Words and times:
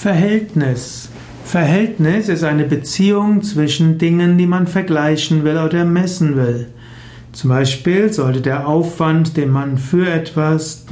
Verhältnis. 0.00 1.10
Verhältnis 1.44 2.30
ist 2.30 2.42
eine 2.42 2.64
Beziehung 2.64 3.42
zwischen 3.42 3.98
Dingen, 3.98 4.38
die 4.38 4.46
man 4.46 4.66
vergleichen 4.66 5.44
will 5.44 5.58
oder 5.58 5.84
messen 5.84 6.36
will. 6.36 6.68
Zum 7.32 7.50
Beispiel 7.50 8.10
sollte 8.10 8.40
der 8.40 8.66
Aufwand, 8.66 9.36
den 9.36 9.50
man 9.50 9.76
für 9.76 10.08
etwas 10.08 10.86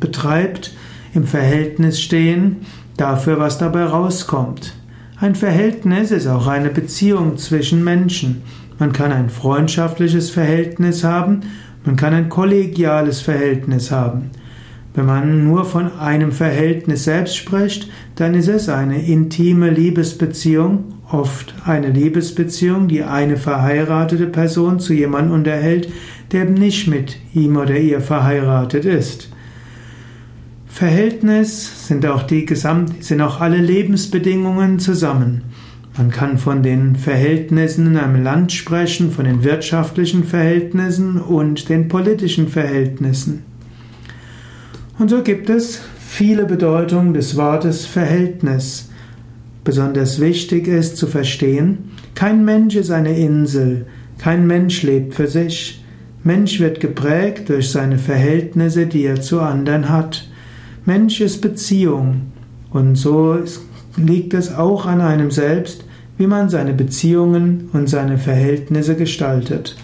betreibt, 0.00 0.74
im 1.14 1.24
Verhältnis 1.24 1.98
stehen 1.98 2.56
dafür, 2.98 3.38
was 3.38 3.56
dabei 3.56 3.84
rauskommt. 3.84 4.74
Ein 5.18 5.34
Verhältnis 5.34 6.10
ist 6.10 6.26
auch 6.26 6.46
eine 6.46 6.68
Beziehung 6.68 7.38
zwischen 7.38 7.82
Menschen. 7.82 8.42
Man 8.78 8.92
kann 8.92 9.12
ein 9.12 9.30
freundschaftliches 9.30 10.28
Verhältnis 10.28 11.04
haben, 11.04 11.40
man 11.86 11.96
kann 11.96 12.12
ein 12.12 12.28
kollegiales 12.28 13.22
Verhältnis 13.22 13.90
haben. 13.90 14.30
Wenn 14.94 15.06
man 15.06 15.44
nur 15.44 15.64
von 15.64 15.98
einem 15.98 16.30
Verhältnis 16.30 17.02
selbst 17.04 17.36
spricht, 17.36 17.90
dann 18.14 18.34
ist 18.34 18.48
es 18.48 18.68
eine 18.68 19.04
intime 19.04 19.70
Liebesbeziehung, 19.70 20.84
oft 21.10 21.52
eine 21.64 21.90
Liebesbeziehung, 21.90 22.86
die 22.86 23.02
eine 23.02 23.36
verheiratete 23.36 24.26
Person 24.26 24.78
zu 24.78 24.94
jemandem 24.94 25.34
unterhält, 25.34 25.92
der 26.30 26.44
nicht 26.44 26.86
mit 26.86 27.16
ihm 27.34 27.56
oder 27.56 27.76
ihr 27.76 28.00
verheiratet 28.00 28.84
ist. 28.84 29.30
Verhältnis 30.66 31.88
sind 31.88 32.06
auch 32.06 32.22
die 32.22 32.46
gesamt, 32.46 33.04
sind 33.04 33.20
auch 33.20 33.40
alle 33.40 33.58
Lebensbedingungen 33.58 34.78
zusammen. 34.78 35.42
Man 35.96 36.10
kann 36.10 36.38
von 36.38 36.62
den 36.62 36.94
Verhältnissen 36.94 37.86
in 37.86 37.96
einem 37.96 38.22
Land 38.22 38.52
sprechen, 38.52 39.10
von 39.10 39.24
den 39.24 39.42
wirtschaftlichen 39.42 40.24
Verhältnissen 40.24 41.20
und 41.20 41.68
den 41.68 41.88
politischen 41.88 42.48
Verhältnissen. 42.48 43.53
Und 44.98 45.10
so 45.10 45.22
gibt 45.22 45.50
es 45.50 45.80
viele 45.98 46.44
Bedeutungen 46.44 47.14
des 47.14 47.36
Wortes 47.36 47.84
Verhältnis. 47.84 48.90
Besonders 49.64 50.20
wichtig 50.20 50.68
ist 50.68 50.96
zu 50.96 51.06
verstehen, 51.06 51.90
kein 52.14 52.44
Mensch 52.44 52.76
ist 52.76 52.90
eine 52.90 53.18
Insel, 53.18 53.86
kein 54.18 54.46
Mensch 54.46 54.82
lebt 54.82 55.14
für 55.14 55.26
sich. 55.26 55.82
Mensch 56.22 56.60
wird 56.60 56.80
geprägt 56.80 57.48
durch 57.48 57.70
seine 57.70 57.98
Verhältnisse, 57.98 58.86
die 58.86 59.04
er 59.04 59.20
zu 59.20 59.40
anderen 59.40 59.88
hat. 59.88 60.28
Mensch 60.84 61.20
ist 61.20 61.40
Beziehung. 61.40 62.32
Und 62.70 62.96
so 62.96 63.38
liegt 63.96 64.34
es 64.34 64.54
auch 64.54 64.86
an 64.86 65.00
einem 65.00 65.30
selbst, 65.30 65.84
wie 66.18 66.26
man 66.26 66.48
seine 66.48 66.72
Beziehungen 66.72 67.68
und 67.72 67.88
seine 67.88 68.18
Verhältnisse 68.18 68.94
gestaltet. 68.94 69.76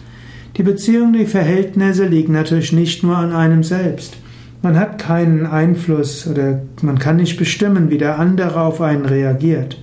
Die 0.56 0.62
Beziehungen, 0.62 1.14
die 1.14 1.26
Verhältnisse 1.26 2.06
liegen 2.06 2.32
natürlich 2.32 2.72
nicht 2.72 3.02
nur 3.02 3.16
an 3.16 3.32
einem 3.32 3.64
selbst. 3.64 4.16
Man 4.62 4.78
hat 4.78 4.98
keinen 4.98 5.46
Einfluss 5.46 6.26
oder 6.26 6.60
man 6.82 6.98
kann 6.98 7.16
nicht 7.16 7.38
bestimmen, 7.38 7.88
wie 7.88 7.96
der 7.96 8.18
andere 8.18 8.60
auf 8.60 8.82
einen 8.82 9.06
reagiert. 9.06 9.82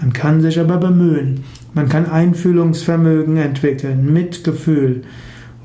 Man 0.00 0.12
kann 0.12 0.40
sich 0.40 0.60
aber 0.60 0.76
bemühen. 0.76 1.42
Man 1.74 1.88
kann 1.88 2.08
Einfühlungsvermögen 2.08 3.36
entwickeln, 3.36 4.12
Mitgefühl. 4.12 5.02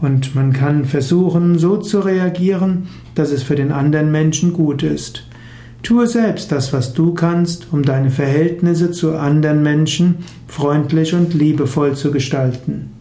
Und 0.02 0.36
man 0.36 0.54
kann 0.54 0.86
versuchen, 0.86 1.60
so 1.60 1.78
zu 1.78 2.00
reagieren, 2.00 2.88
dass 3.14 3.32
es 3.32 3.44
für 3.44 3.56
den 3.56 3.72
anderen 3.72 4.12
Menschen 4.12 4.54
gut 4.54 4.82
ist. 4.84 5.28
Tue 5.84 6.08
selbst 6.08 6.52
das, 6.52 6.74
was 6.74 6.94
du 6.94 7.14
kannst, 7.14 7.68
um 7.72 7.84
deine 7.84 8.10
Verhältnisse 8.10 8.92
zu 8.92 9.16
anderen 9.16 9.62
Menschen 9.62 10.16
freundlich 10.48 11.14
und 11.14 11.34
liebevoll 11.34 11.96
zu 11.96 12.12
gestalten. 12.12 12.92